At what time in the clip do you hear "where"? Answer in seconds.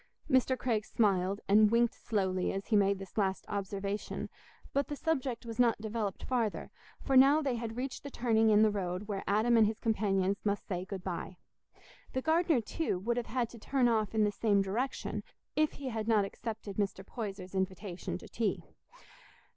9.07-9.23